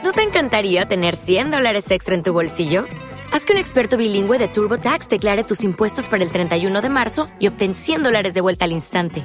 [0.04, 2.84] ¿No te encantaría tener 100 dólares extra en tu bolsillo?
[3.32, 7.26] Haz que un experto bilingüe de TurboTax declare tus impuestos para el 31 de marzo
[7.40, 9.24] y obtén 100 dólares de vuelta al instante.